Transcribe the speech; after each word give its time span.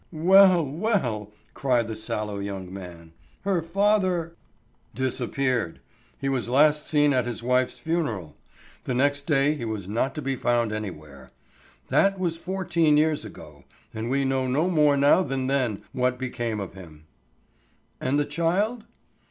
"Well, 0.11 0.65
well," 0.65 1.31
cried 1.53 1.87
the 1.87 1.95
sallow 1.95 2.39
young 2.39 2.73
man, 2.73 3.11
"her 3.41 3.61
father——" 3.61 4.35
"Disappeared. 4.95 5.79
He 6.19 6.27
was 6.27 6.49
last 6.49 6.87
seen 6.87 7.13
at 7.13 7.27
his 7.27 7.43
wife's 7.43 7.77
funeral; 7.77 8.35
the 8.85 8.95
next 8.95 9.27
day 9.27 9.53
he 9.53 9.63
was 9.63 9.87
not 9.87 10.15
to 10.15 10.21
be 10.23 10.35
found 10.35 10.71
anywhere. 10.73 11.29
That 11.89 12.17
was 12.17 12.35
fourteen 12.35 12.97
years 12.97 13.23
ago, 13.25 13.65
and 13.93 14.09
we 14.09 14.25
know 14.25 14.47
no 14.47 14.71
more 14.71 14.97
now 14.97 15.21
than 15.21 15.45
then 15.45 15.83
what 15.91 16.17
became 16.17 16.59
of 16.59 16.73
him." 16.73 17.05
"And 17.99 18.17
the 18.19 18.25
child?" 18.25 18.85